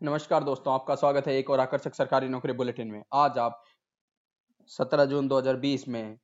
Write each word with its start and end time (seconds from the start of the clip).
नमस्कार 0.00 0.44
दोस्तों, 0.44 0.72
आपका 0.74 0.94
स्वागत 0.94 1.26
है 1.26 1.34
एक 1.36 1.48
और 1.50 1.60
आकर्षक 1.60 1.94
सरकारी 1.94 2.28
नौकरी 2.28 2.52
बुलेटिन 2.52 2.90
में। 2.90 3.02
आज 3.14 3.38
आप 3.38 3.62
17 4.70 5.04
जून 5.04 5.28
2020 5.28 5.86
में 5.88 6.16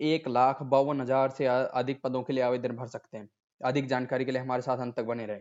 एक 0.00 0.26
लाख 0.28 0.62
बावन 0.64 1.00
हज़ार 1.00 1.30
से 1.30 1.46
अधिक 1.46 2.00
पदों 2.02 2.22
के 2.22 2.32
लिए 2.32 2.42
आवेदन 2.44 2.76
भर 2.76 2.86
सकते 2.86 3.18
हैं। 3.18 3.28
अधिक 3.60 3.86
जानकारी 3.88 4.24
के 4.24 4.32
लिए 4.32 4.40
हमारे 4.42 4.62
साथ 4.62 4.78
अंत 4.78 4.94
तक 4.96 5.04
बने 5.04 5.26
रहे। 5.26 5.40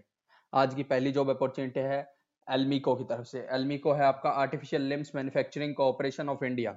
आज 0.54 0.76
की 0.76 0.84
पहली 0.84 1.12
जॉब 1.12 1.30
अपॉर्चुनिटी 1.30 1.80
है 1.80 2.00
एलमीको 2.48 2.96
की 2.96 3.04
तरफ़ 3.04 3.28
से। 3.28 3.46
एलमीको 3.52 3.94
है 3.94 4.06
आपका 4.06 4.30
artificial 4.30 4.82
limbs 4.84 5.12
manufacturing 5.16 5.76
cooperation 5.76 6.30
of 6.30 6.46
India 6.46 6.76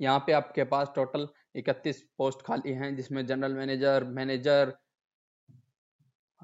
यहाँ 0.00 0.24
पे 0.26 0.32
आपके 0.32 0.64
पास 0.64 0.92
टोटल 0.94 1.28
31 1.56 2.02
पोस्ट 2.18 2.46
खाली 2.46 2.72
हैं, 2.72 2.94
जिसमें 2.96 3.24
general 3.26 3.54
manager 3.54 4.04
manager 4.12 4.74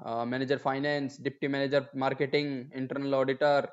manager 0.03 0.57
finance 0.57 1.17
deputy 1.21 1.47
manager 1.47 1.85
marketing 1.97 2.73
internal 2.75 3.13
auditor 3.15 3.67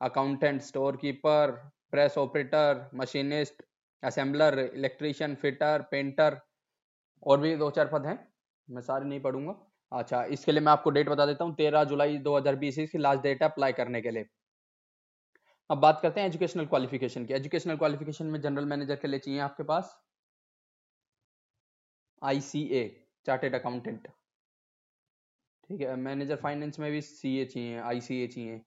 accountant 0.00 0.60
store 0.62 0.96
keeper 0.96 1.50
press 1.90 2.16
operator 2.18 2.88
machinist 2.94 3.62
assembler 4.02 4.58
electrician 4.58 5.34
fitter 5.34 5.82
painter 5.90 6.38
और 7.22 7.40
भी 7.40 7.54
दो 7.56 7.70
चार 7.70 7.88
पद 7.88 8.06
हैं। 8.06 8.18
मैं 8.68 8.82
सारे 8.82 9.04
नहीं 9.04 9.20
पढ़ूँगा। 9.20 9.54
अच्छा 9.92 10.22
इसके 10.36 10.52
लिए 10.52 10.60
मैं 10.60 10.72
आपको 10.72 10.90
डेट 10.90 11.08
बता 11.08 11.26
देता 11.26 11.44
हूँ, 11.44 11.54
तेरह 11.54 11.84
जुलाई 11.84 12.18
2020 12.18 12.78
इसकी 12.78 12.98
लास्ट 12.98 13.22
डेट 13.22 13.42
है 13.42 13.48
अप्लाई 13.48 13.72
करने 13.72 14.00
के 14.02 14.10
लिए। 14.10 14.26
अब 15.70 15.78
बात 15.78 16.00
करते 16.02 16.20
हैं 16.20 16.28
एजुकेशनल 16.28 16.66
क्वालिफिकेशन 16.66 17.26
की। 17.26 17.34
एजुकेशनल 17.34 17.76
क्वालिफिकेशन 17.76 18.26
में 18.26 18.40
जनरल 18.40 18.64
मैनेजर 18.66 18.96
के 18.96 19.08
लिए 19.08 19.18
चाहिए 19.20 19.40
आपके 19.40 19.62
पास? 19.62 19.94
आईसीए 22.22 22.82
चार्टेड 23.26 23.54
अकाउंटेंट 23.54 24.08
ठीक 25.72 25.80
है 25.80 25.94
मैनेजर 25.96 26.36
फाइनेंस 26.36 26.78
में 26.78 26.90
भी 26.92 27.00
सी 27.00 27.30
ए 27.40 27.44
चाहिए 27.44 27.76
आई 27.80 28.00
सी 28.00 28.16
ए 28.22 28.26
चाहिए। 28.26 28.60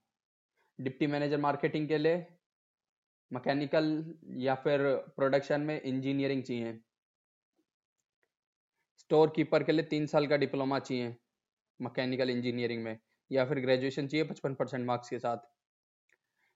डिप्टी 0.78 1.06
मैनेजर 1.06 1.38
मार्केटिंग 1.40 1.86
के 1.88 1.98
लिए 1.98 2.26
मैकेनिकल 3.30 4.14
या 4.36 4.54
फिर 4.54 4.80
प्रोडक्शन 5.16 5.60
में 5.60 5.80
इंजीनियरिंग 5.80 6.42
चाहिए। 6.42 6.72
स्टोर 8.98 9.32
कीपर 9.36 9.62
के 9.62 9.72
लिए 9.72 9.84
तीन 9.84 10.06
साल 10.06 10.26
का 10.26 10.36
डिप्लोमा 10.36 10.78
चाहिए 10.78 11.14
मैकेनिकल 11.80 12.30
इंजीनियरिंग 12.30 12.82
में, 12.84 12.98
या 13.30 13.44
फिर 13.44 13.60
ग्रेजुएशन 13.60 14.08
चाहिए 14.08 14.26
पचपन 14.26 14.54
परसेंट 14.54 14.86
मार्क्स 14.86 15.08
के 15.08 15.18
साथ। 15.18 15.46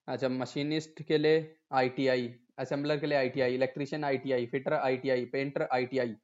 अच्छा 0.08 0.28
मशीनिस्ट 0.30 1.02
के 1.02 1.18
लिए 1.18 1.38
आईटीआई 1.72 2.28
असेंबलर 2.58 2.98
के 2.98 3.06
लिए 3.06 3.18
ITI 3.18 3.54
electrician 3.54 4.04
ITI 4.04 4.46
fitter 4.46 4.74
ITI 4.74 5.24
painter 5.26 5.68
ITI 5.72 6.14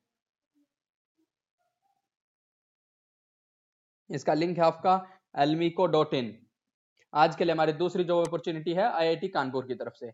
इसका 4.10 4.34
लिंक 4.34 4.58
है 4.58 4.64
आपका 4.64 4.94
एलमिको 5.38 5.86
डॉट 5.86 6.14
इन 6.14 6.34
आज 7.12 7.36
के 7.36 7.44
लिए 7.44 7.52
हमारी 7.52 7.72
दूसरी 7.74 8.04
जॉब 8.04 8.26
अपॉर्चुनिटी 8.26 8.72
है 8.74 8.84
आईआईटी 8.84 9.28
कानपुर 9.28 9.66
की 9.66 9.74
तरफ़ 9.74 9.94
से। 9.94 10.10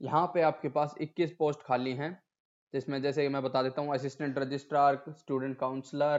यहाँ 0.00 0.26
पे 0.34 0.42
आपके 0.42 0.68
पास 0.68 0.94
21 1.02 1.30
पोस्ट 1.38 1.62
खाली 1.66 1.92
हैं, 1.94 2.10
जिसमें 2.74 3.00
जैसे 3.02 3.28
मैं 3.28 3.42
बता 3.42 3.62
देता 3.62 3.82
हूँ 3.82 3.94
assistant 3.94 4.38
registrar 4.38 5.02
student 5.10 5.58
counsellor 5.58 6.18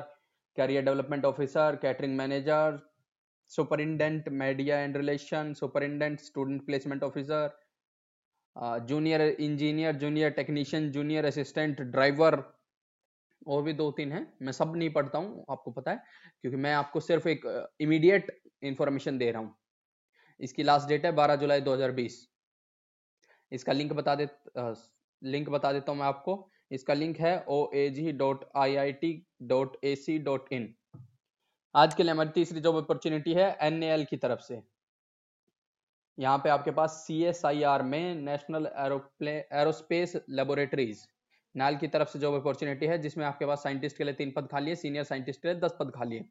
career 0.58 0.84
development 0.86 1.25
officer 1.25 1.75
catering 1.81 2.16
manager 2.17 2.80
superintendent 3.52 4.30
media 4.34 4.80
and 4.80 4.97
relation 4.97 5.53
superintendent 5.53 6.19
student 6.19 6.66
placement 6.66 7.03
officer 7.03 7.50
junior 8.88 9.22
engineer 9.22 9.95
junior 9.95 10.30
technician 10.31 10.91
junior 10.91 11.25
assistant 11.25 11.81
driver 11.81 12.36
और 13.48 13.62
भी 13.64 13.73
दो 13.73 13.90
तीन 13.92 14.12
हैं, 14.12 14.22
मैं 14.42 14.52
सब 14.52 14.76
नहीं 14.76 14.90
पढ़ता 14.92 15.17
हूँ, 15.17 15.45
आपको 15.50 15.72
पता 15.72 15.92
है, 15.92 16.03
क्योंकि 16.42 16.58
मैं 16.58 16.73
आपको 16.73 17.00
सिर्फ़ 17.02 17.28
एक 17.30 17.45
इमीडिएट 17.81 18.31
इंफॉर्मेशन 18.64 19.17
दे 19.17 19.31
रहा 19.31 19.42
हूँ। 19.42 19.56
इसकी 20.40 20.64
लास्ट 20.64 20.88
डेट 20.90 21.06
है 21.06 21.12
12 21.14 21.36
जुलाई 21.36 21.62
2020 21.64 22.18
इसका 23.52 23.73
लिंक 23.73 23.94
बता 23.94 24.16
दे 24.16 24.28
लिंक 25.22 25.50
बता 25.50 25.72
देता 25.74 25.91
हूँ 25.91 26.00
मैं 26.00 26.08
आपको। 26.08 26.50
इसका 26.72 26.94
लिंक 26.94 27.19
है 27.19 27.38
O 27.50 27.69
A 27.75 27.90
G 27.90 28.12
dot 28.13 28.44
I 28.58 28.75
I 28.75 28.91
T 28.94 29.12
dot 29.44 29.78
A 29.84 29.96
C 29.96 30.18
dot 30.19 30.52
in 30.53 30.74
आज 31.75 31.94
के 31.94 32.03
लिए 32.03 32.12
हमारी 32.12 32.29
तीसरी 32.29 32.59
जॉब 32.62 32.75
अपॉर्चुनिटी 32.75 33.34
है 33.34 33.46
एन 33.62 33.84
ए 33.84 33.88
एल 33.88 34.03
की 34.06 34.18
तरफ़ 34.18 34.40
से। 34.41 34.62
यहाँ 36.18 36.38
पे 36.38 36.50
आपके 36.50 36.72
पास 36.72 36.91
सी 37.06 37.22
एस 37.24 37.46
आई 37.46 37.64
आर 37.66 37.84
में 37.84 38.16
national 38.16 38.69
aeroplane 38.78 39.31
aerospace 39.53 40.16
laboratories 40.31 41.06
NAL 41.56 41.75
की 41.78 41.88
तरफ़ 41.88 42.09
से 42.09 42.19
जॉब 42.19 42.34
अपॉर्चुनिटी 42.35 42.85
है, 42.85 42.97
जिसमें 42.97 43.25
आपके 43.25 43.46
पास 43.46 43.63
साइंटिस्ट 43.63 43.97
के 43.97 44.03
लिए 44.03 44.13
तीन 44.13 44.31
पद 44.31 44.47
खाली 44.52 44.69
है 44.69 44.75
सीनियर 44.78 45.03
साइंटिस्ट 45.06 45.41
के 45.41 45.47
लिए 45.47 45.59
दस 45.59 45.75
पद 45.80 45.91
खाली 45.96 46.16
है। 46.16 46.25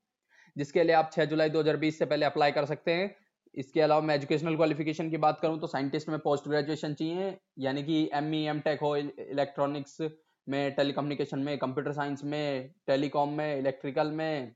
जिसके 0.56 0.82
लिए 0.84 0.94
आप 0.94 1.10
6 1.12 1.24
जुलाई 1.26 1.50
2020 1.50 1.98
से 1.98 2.06
पहले 2.06 2.26
अप्लाई 2.26 2.52
कर 2.52 2.64
सकते 2.66 2.92
हैं। 2.92 3.14
इसके 3.54 3.80
अलावा 3.80 4.00
मैं 4.02 4.14
एजुकेशनल 4.14 4.56
क्वालिफिकेशन 4.56 5.10
की 5.10 5.16
बात 5.16 5.40
करूँ 5.40 5.58
तो 5.60 5.66
साइंटिस्ट 5.66 6.08
में 6.08 6.18
पोस्ट 6.20 6.48
ग्रेजुएशन 6.48 6.94
चाहिए, 6.94 7.36
यानी 7.58 7.82
कि 7.82 8.08
एम 8.14 8.34
ई 8.34 8.42
एम 8.46 8.60
टेक 8.60 8.80
हो 8.80 8.96
इलेक्ट्रॉनिक्स 8.96 10.00
में 10.46 10.74
टेलीकम्युनिकेशन 10.74 11.38
में 11.38 11.56
कंप्यूटर 11.58 11.92
साइंस 11.92 12.24
में 12.24 12.70
टेलीकॉम 12.86 13.32
में 13.32 13.58
इलेक्ट्रिकल 13.58 14.10
में 14.12 14.54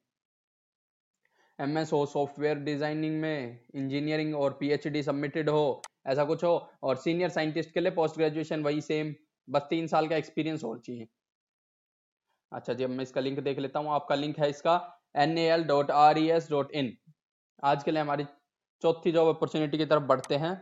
एम 1.59 1.78
एस 1.78 1.92
हो 1.92 2.04
सॉफ्टवेयर 2.06 2.59
डिज़ाइनिंग 2.60 3.21
में 3.21 3.59
इंजीनियरिंग 3.75 4.34
और 4.34 4.56
पीएचडी 4.60 5.03
सबमिटेड 5.03 5.48
हो, 5.48 5.82
ऐसा 6.06 6.25
कुछ 6.25 6.44
हो। 6.44 6.71
और 6.82 6.97
सीनियर 6.98 7.28
साइंटिस्ट 7.31 7.75
के 7.75 7.81
लिए 7.81 7.91
पोस्ट 7.92 8.16
ग्रेजुएशन 8.16 8.62
वही 8.62 8.81
सेम 8.82 9.15
बस 9.49 9.67
तीन 9.71 9.87
साल 9.87 10.09
का 10.09 10.17
एक्सपीरियंस 10.17 10.65
और 10.65 10.78
चाहिए। 10.81 11.09
अच्छा 12.53 12.73
जी, 12.73 12.84
अब 12.84 12.91
मैं 12.91 13.03
इसका 13.03 13.21
लिंक 13.21 13.39
देख 13.41 13.59
लेता 13.59 13.78
हूँ। 13.78 13.91
आपका 13.93 14.15
लिंक 14.15 14.39
है 14.39 14.49
इसका 14.51 14.75
N 15.17 15.37
A 15.39 15.43
L 15.47 15.65
dot 15.65 15.91
R 15.93 16.19
E 16.19 16.27
S 16.31 16.51
dot 16.51 16.71
in 16.73 16.97
आज 17.62 17.83
के 17.84 17.91
लिए 17.91 18.01
हमारी 18.01 18.25
चौथी 18.83 19.12
जॉब 19.12 19.28
अपॉर्चुनिटी 19.28 19.78
की 19.78 19.87
तरफ़ 19.87 20.03
बढ़ते 20.05 20.37
हैं। 20.37 20.53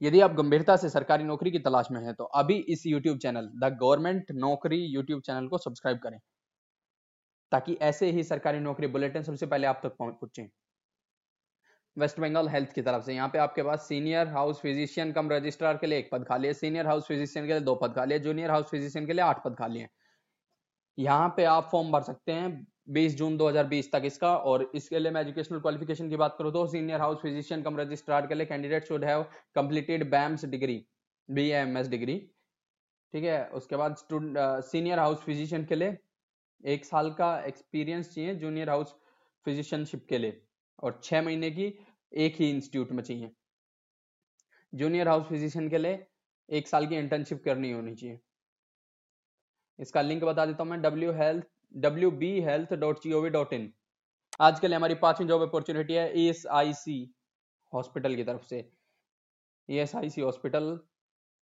यदि 0.00 0.20
आप 0.20 0.32
गंभीरता 0.34 0.76
से 0.76 0.88
सरकारी 0.90 1.24
नौकरी 1.24 1.50
की 1.50 1.58
तलाश 1.60 1.90
में 1.90 2.00
हैं 2.02 2.14
तो 2.14 2.24
अभी 2.36 2.54
इस 2.68 2.82
YouTube 2.86 3.18
चैनल 3.18 3.50
द 3.58 3.72
गवर्नमेंट 3.80 4.30
नौकरी 4.34 4.78
YouTube 4.96 5.20
चैनल 5.26 5.48
को 5.48 5.58
सब्सक्राइब 5.58 5.98
करें। 5.98 6.18
ताकि 7.52 7.74
ऐसे 7.82 8.10
ही 8.10 8.22
सरकारी 8.24 8.60
नौकरी 8.60 8.86
बुलेटिन 8.88 9.22
सबसे 9.22 9.46
पहले 9.46 9.66
आप 9.66 9.80
तक 9.82 9.96
पहुँचे। 9.98 10.48
वेस्ट 11.96 12.20
बंगाल 12.20 12.48
हेल्थ 12.48 12.72
की 12.72 12.82
तरफ़ 12.82 13.02
से। 13.04 13.14
यहाँ 13.14 13.28
पे 13.28 13.38
आपके 13.38 13.62
पास 13.62 13.86
senior 13.88 14.28
house 14.28 14.60
physician 14.60 15.12
cum 15.12 15.30
registrar 15.30 15.76
के 15.78 15.86
लिए 15.86 15.98
एक 15.98 16.08
पद 16.12 16.24
खाली 16.28 16.48
है, 16.48 16.52
सीनियर 16.54 16.86
हाउस 16.86 17.06
फिजिशियन 17.06 17.46
के 17.46 17.52
लिए 17.52 17.60
दो 17.62 17.74
पद 17.76 17.94
खाली 17.94 18.14
है, 18.14 18.20
जूनियर 18.20 18.50
हाउस 18.50 18.66
फिजिशियन 18.70 19.06
के 19.06 19.12
लिए 19.12 19.24
आठ 19.24 19.42
पद 19.44 19.56
खाली 19.58 19.80
है। 19.80 19.88
यहाँ 20.98 21.28
पे 21.36 21.44
आप 21.46 21.68
फॉर्म 21.72 21.92
भर 21.92 22.02
सकते 22.02 22.32
हैं 22.32 22.66
20 22.90 23.14
जून 23.16 23.36
2020 23.38 23.90
तक 23.92 24.02
इसका, 24.04 24.34
और 24.36 24.70
इसके 24.74 24.98
लिए 24.98 25.12
मैं 25.12 25.20
एजुकेशनल 25.20 25.60
क्वालिफिकेशन 25.60 26.10
की 26.10 26.16
बात 26.16 26.34
करूँ 26.38 26.52
तो 26.52 26.66
senior 26.68 27.00
house 27.00 27.20
physician 27.22 27.62
cum 27.62 27.78
registrar 27.80 28.26
के 28.26 28.34
लिए 28.34 28.46
candidate 28.46 28.86
should 28.88 29.04
have 29.04 29.22
completed 29.56 30.10
BAMS 30.10 30.44
degree 30.46 30.84
B 31.28 31.48
M 31.50 31.76
S 31.78 31.88
degree, 31.88 32.18
ठीक 33.14 33.24
है? 33.24 33.44
उसके 33.50 33.76
बाद 33.76 33.96
सीनियर 34.64 34.98
हाउस 34.98 35.18
फिजिशियन 35.20 35.64
के 35.64 35.74
लिए 35.74 35.96
एक 36.64 36.84
साल 36.84 37.10
का 37.12 37.38
एक्सपीरियंस 37.46 38.14
चाहिए 38.14 38.34
जूनियर 38.36 38.70
हाउस 38.70 38.94
फिजिशियनशिप 39.46 40.06
के 40.08 40.18
लिए। 40.18 40.40
और 40.78 41.00
छह 41.04 41.22
महीने 41.22 41.50
की 41.50 41.66
एक 42.12 42.36
ही 42.36 42.50
इंस्टीट्यूट 42.50 42.92
में 42.92 43.02
चाहिए। 43.02 43.30
जूनियर 44.72 45.08
हाउस 45.08 45.26
फिजिशियन 45.28 45.68
के 45.70 45.78
लिए 45.78 46.06
एक 46.48 46.68
साल 46.68 46.86
की 46.86 46.96
इंटर्नशिप 46.96 47.42
करनी 47.44 47.70
होनी 47.72 47.94
चाहिए। 47.94 48.20
इसका 49.78 50.02
लिंक 50.02 50.24
बता 50.24 50.46
देता 50.46 50.62
हूँ 50.62 50.70
मैं 50.70 50.80
W 50.82 51.12
health 51.12 51.46
W 51.74 52.10
B 52.12 52.40
health 52.42 52.74
dot 52.76 53.02
G 53.02 53.12
O 53.12 53.20
V 53.20 53.30
dot 53.30 53.52
in 53.52 53.72
आज 54.40 54.60
के 54.60 54.68
लिए 54.68 54.76
हमारी 54.76 54.94
पांचवी 55.00 55.26
जॉब 55.26 55.42
अपॉर्चुनिटी 55.42 55.94
है 55.94 56.10
E 56.20 56.26
S 56.28 56.46
I 56.52 56.72
C 56.74 56.96
hospital 57.72 58.14
की 58.16 58.24
तरफ़ 58.24 58.44
से। 58.46 58.58
ई 59.68 59.76
एस 59.78 59.94
आई 59.96 60.10
सी 60.10 60.20
हॉस्पिटल 60.20 60.76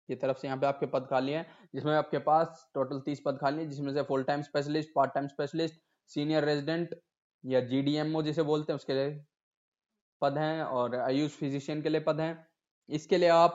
की 0.09 0.17
तरफ़ 0.17 0.39
से 0.39 0.47
यहाँ 0.47 0.59
पे 0.61 0.67
आपके 0.67 0.87
पद 0.87 1.07
खाली 1.11 1.33
हैं, 1.33 1.47
जिसमें 1.75 1.95
आपके 1.95 2.19
पास 2.21 2.71
टोटल 2.75 3.01
तीस 3.01 3.21
पद 3.25 3.39
खाली 3.41 3.63
हैं, 3.63 3.69
जिसमें 3.71 3.93
से 3.95 4.03
full 4.03 4.23
time 4.25 4.43
specialist 4.43 4.91
part 4.95 5.13
time 5.15 5.27
specialist 5.29 5.81
senior 6.11 6.45
resident 6.45 6.95
या 7.45 7.61
जीडीएमओ 7.61 8.23
जिसे 8.23 8.43
बोलते 8.43 8.73
हैं, 8.73 8.77
उसके 8.77 8.95
लिए 8.95 9.25
पद 10.23 10.39
हैं 10.39 10.63
और 10.63 10.95
आयुष 10.97 11.31
फिजिशियन 11.31 11.83
के 11.83 11.89
लिए 11.89 12.01
पद 12.01 12.21
हैं। 12.21 12.47
इसके 12.89 13.19
लिए 13.19 13.29
आप 13.29 13.55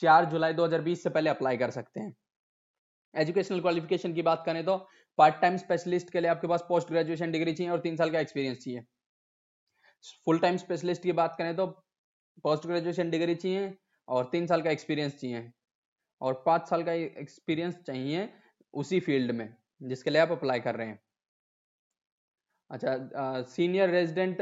4 0.00 0.24
जुलाई 0.24 0.52
2020 0.52 1.02
से 1.02 1.10
पहले 1.10 1.30
अप्लाई 1.30 1.56
कर 1.56 1.70
सकते 1.70 2.00
हैं। 2.00 2.14
एजुकेशनल 3.14 3.60
क्वालिफिकेशन 3.60 4.14
की 4.14 4.22
बात 4.22 4.42
करें 4.46 4.64
तो 4.64 4.76
पार्ट 5.18 5.34
टाइम 5.34 5.56
स्पेशलिस्ट 5.56 6.10
के 6.10 6.20
लिए 6.20 6.30
आपके 6.30 6.46
पास 6.46 6.64
पोस्ट 6.68 6.88
ग्रेजुएशन 6.88 7.32
डिग्री 7.32 7.52
चाहिए 7.52 7.72
और 7.72 7.80
तीन 7.80 7.96
साल 7.96 8.10
का 8.10 8.20
एक्सपीरियंस 8.20 8.64
चाहिए। 8.64 8.84
फुल 10.24 10.38
टाइम 10.38 10.56
स्पेशलिस्ट 10.56 11.02
की 11.02 11.12
बात 11.12 11.34
करें 11.38 11.54
तो 11.56 11.66
पोस्ट 12.44 12.66
ग्रेजुएशन 12.66 13.10
डिग्री 13.10 13.34
चाहिए 13.34 13.76
और 14.08 14.28
तीन 14.32 14.46
साल 14.46 14.62
का 14.62 14.70
एक्सपीरियंस 14.70 15.16
चाहिए। 15.20 15.50
और 16.20 16.42
पाँच 16.46 16.68
साल 16.68 16.82
का 16.82 16.92
एक्सपीरियंस 16.92 17.78
चाहिए 17.86 18.28
उसी 18.74 19.00
फ़ील्ड 19.00 19.30
में 19.30 19.48
जिसके 19.82 20.10
लिए 20.10 20.20
आप 20.22 20.32
अप्लाई 20.32 20.60
कर 20.60 20.74
रहे 20.74 20.86
हैं। 20.86 21.00
अच्छा 22.70 23.42
सीनियर 23.48 23.90
रेजिडेंट 23.90 24.40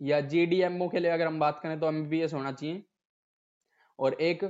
या 0.00 0.20
जीडीएमओ 0.22 0.88
के 0.88 0.98
लिए 0.98 1.10
अगर 1.10 1.26
हम 1.26 1.38
बात 1.40 1.60
करें 1.62 1.78
तो 1.80 1.88
एमबीबीएस 1.88 2.34
होना 2.34 2.52
चाहिए। 2.52 2.82
और 3.98 4.14
एक 4.22 4.44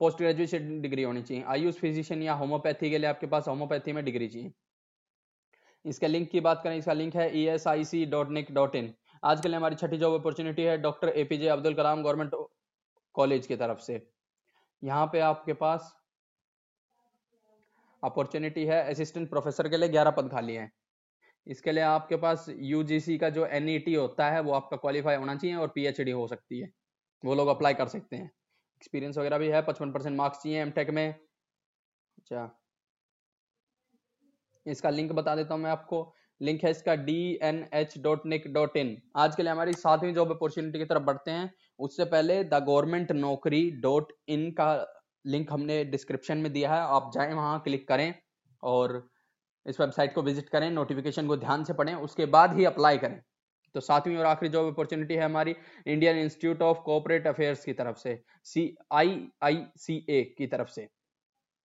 पोस्ट 0.00 0.18
ग्रेजुएशन 0.18 0.80
डिग्री 0.82 1.02
होनी 1.02 1.22
चाहिए। 1.22 1.42
आयुष 1.44 1.74
फिजिशियन 1.76 2.22
या 2.22 2.34
होम्योपैथी 2.34 2.90
के 2.90 2.98
लिए 2.98 3.08
आपके 3.08 3.26
पास 3.26 3.48
होम्योपैथी 3.48 3.92
में 3.92 4.04
डिग्री 4.04 4.28
चाहिए? 4.28 4.52
इसके 5.84 6.08
लिंक 6.08 6.28
की 6.30 6.40
बात 6.40 6.60
करें, 6.64 6.76
इसका 6.76 6.92
लिंक 6.92 7.16
है 7.16 7.30
E 7.38 7.44
S 7.48 7.66
I 7.68 7.84
C 7.84 8.04
dot 8.06 8.30
nic 8.30 8.52
dot 8.54 8.74
in 8.76 8.92
आज 9.22 9.40
के 9.40 9.48
लिए 9.48 9.56
हमारी 9.56 9.76
छठी 9.76 9.96
जॉब 9.98 10.14
अपॉर्चुनिटी 10.14 10.62
है 10.62 10.76
doctor 10.78 11.08
APJ 11.08 11.48
Abdul 11.48 11.74
Kalam 11.74 12.02
government 12.02 12.34
college 13.14 13.46
की 13.46 13.56
तरफ़ 13.56 13.78
से। 13.80 14.00
यहाँ 14.82 15.06
पे 15.12 15.20
आपके 15.22 15.52
पास 15.54 15.94
अपॉर्चुनिटी 18.02 18.64
है 18.66 18.82
असिस्टेंट 18.90 19.28
प्रोफेसर 19.30 19.68
के 19.68 19.76
लिए 19.76 19.88
ग्यारह 19.88 20.10
पद 20.10 20.30
खाली 20.30 20.54
हैं। 20.54 20.70
इसके 21.46 21.72
लिए 21.72 21.82
आपके 21.84 22.16
पास 22.16 22.46
यूजीसी 22.48 23.16
का 23.18 23.28
जो 23.30 23.46
एन 23.46 23.66
e 23.68 23.96
होता 23.96 24.30
है, 24.30 24.40
वो 24.40 24.52
आपका 24.52 24.76
क्वालिफाई 24.76 25.16
होना 25.16 25.34
चाहिए 25.36 25.56
और 25.56 25.68
पीएचडी 25.68 26.10
हो 26.10 26.26
सकती 26.26 26.60
है। 26.60 26.70
वो 27.22 27.34
लोग 27.34 27.48
अप्लाई 27.48 27.74
कर 27.74 27.88
सकते 27.88 28.16
हैं। 28.16 28.30
एक्सपीरियंस 28.82 29.18
वगैरह 29.18 29.38
भी 29.38 29.48
है, 29.48 29.62
पचपन 29.62 29.92
परसेंट 29.92 30.16
मार्क्स 30.16 30.42
चाहिए 30.42 30.60
एमटेक 30.62 30.90
में। 30.90 31.08
अच्छा। 32.18 32.50
इसका 34.66 34.90
लिंक 34.90 35.12
बता 35.12 35.34
देता 35.36 35.54
हूँ 35.54 35.62
मैं 35.62 35.70
आपको। 35.70 36.14
लिंक 36.40 36.64
है 36.64 36.70
इसका 36.70 36.94
D 36.96 37.38
N 37.42 37.64
H 37.74 37.94
dot 37.98 38.24
nic 38.26 38.46
dot 38.52 38.76
in 38.76 38.96
आज 39.16 39.36
के 39.36 39.42
लिए 39.42 39.52
हमारी 39.52 39.72
सातवीं 39.72 40.12
जॉब 40.14 40.30
अपॉर्चुनिटी 40.30 40.78
की 40.78 40.84
तरफ़ 40.84 41.02
बढ़ते 41.02 41.30
हैं। 41.30 41.50
उससे 41.78 42.04
पहले 42.06 42.42
द 42.44 42.62
गवर्नमेंट 42.66 43.12
नौकरी 43.12 43.70
डॉट 43.82 44.12
इन 44.28 44.50
का 44.50 44.68
लिंक 45.26 45.52
हमने 45.52 45.84
डिस्क्रिप्शन 45.86 46.38
में 46.38 46.52
दिया 46.52 46.72
है। 46.74 46.80
आप 46.80 47.10
जाएँ 47.14 47.32
वहाँ, 47.34 47.60
क्लिक 47.60 47.86
करें 47.88 48.14
और 48.62 49.08
इस 49.66 49.80
वेबसाइट 49.80 50.14
को 50.14 50.22
विज़िट 50.22 50.48
करें, 50.48 50.70
नोटिफिकेशन 50.70 51.26
को 51.26 51.36
ध्यान 51.36 51.64
से 51.64 51.72
पढ़ें, 51.72 51.94
उसके 51.96 52.26
बाद 52.28 52.56
ही 52.56 52.64
अप्लाई 52.64 52.98
करें। 52.98 53.20
तो 53.74 53.80
सातवीं 53.80 54.16
और 54.16 54.26
आखिरी 54.26 54.48
जॉब 54.50 54.72
अपॉर्चुनिटी 54.72 55.14
है 55.14 55.24
हमारी, 55.24 55.54
Indian 55.86 56.16
institute 56.18 56.62
of 56.62 56.78
cooperate 56.84 57.26
affairs 57.26 57.64
की 57.64 57.72
तरफ़ 57.72 57.96
से 57.98 58.22
सी 58.46 58.76
आई 58.92 59.18
आई 59.42 59.64
सी 59.76 60.04
ए 60.10 60.22
की 60.38 60.46
तरफ़ 60.46 60.68
से। 60.70 60.86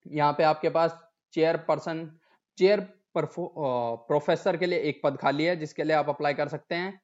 यहाँ 0.06 0.32
पे 0.34 0.44
आपके 0.44 0.70
पास 0.70 0.98
चेयर 1.34 1.58
पर्सन 1.68 2.10
चेयर 2.58 2.80
प्रोफेसर 3.18 4.58
के 4.58 4.66
लिए 4.66 4.80
एक 4.80 5.00
पद 5.04 5.18
खाली 5.18 5.46
है, 5.46 5.56
जिसके 5.56 5.84
लिए 5.84 5.96
आप 5.96 6.10
अप्लाई 6.10 6.34
कर 6.34 6.48
सकते 6.48 6.76
हैं। 6.76 7.00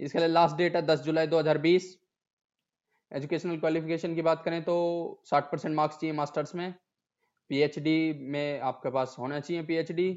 इसके 0.00 0.18
लिए 0.18 0.28
लास्ट 0.28 0.56
डेट 0.56 0.76
है 0.76 0.82
10 0.84 1.00
जुलाई 1.02 1.26
2020 1.26 1.84
एजुकेशनल 3.12 3.58
क्वालिफिकेशन 3.58 4.14
की 4.14 4.22
बात 4.22 4.42
करें 4.44 4.62
तो 4.64 4.74
60 5.26 5.50
परसेंट 5.52 5.74
मार्क्स 5.76 5.98
चाहिए 5.98 6.16
मास्टर्स 6.16 6.54
में। 6.54 6.74
पीएचडी 7.50 8.12
में 8.28 8.60
आपके 8.62 8.90
पास 8.90 9.16
होना 9.18 9.40
चाहिए 9.40 9.62
पीएचडी 9.64 10.10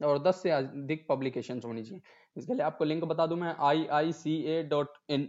और 0.00 0.18
10 0.18 0.42
से 0.42 0.50
अधिक 0.50 1.06
पब्लिकेशन 1.08 1.60
होनी 1.64 1.82
चाहिए। 1.82 2.00
इसके 2.36 2.54
लिए 2.54 2.62
आपको 2.62 2.84
लिंक 2.84 3.04
बता 3.04 3.26
दूँ 3.26 3.36
मैं 3.38 3.54
I 3.62 3.86
I 3.92 4.12
C 4.14 4.36
A 4.48 4.62
dot 4.64 4.96
in 5.10 5.28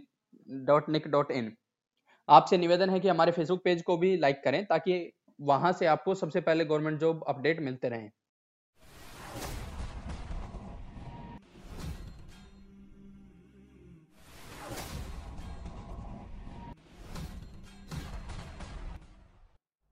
dot 0.66 0.88
nic 0.88 1.08
dot 1.08 1.30
in 1.32 1.52
आपसे 2.28 2.58
निवेदन 2.58 2.90
है 2.90 3.00
कि 3.00 3.08
हमारे 3.08 3.32
फेसबुक 3.32 3.64
पेज 3.64 3.82
को 3.82 3.96
भी 3.98 4.16
लाइक 4.18 4.42
करें 4.44 4.64
ताकि 4.66 5.00
वहाँ 5.38 5.72
से 5.72 5.86
आपको 5.88 6.14
सबसे 6.16 6.40
पहले 6.42 6.64
गवर्नमेंट 6.64 7.00
जॉब 7.00 7.24
अपडेट 7.28 7.60
मिलते 7.62 7.88
रहें। 7.88 8.10